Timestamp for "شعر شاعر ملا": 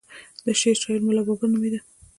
0.59-1.21